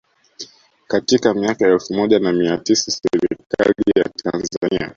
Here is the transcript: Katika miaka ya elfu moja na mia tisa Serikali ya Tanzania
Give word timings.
Katika 0.87 1.33
miaka 1.33 1.65
ya 1.67 1.71
elfu 1.73 1.93
moja 1.93 2.19
na 2.19 2.33
mia 2.33 2.57
tisa 2.57 2.91
Serikali 2.91 3.83
ya 3.95 4.03
Tanzania 4.09 4.89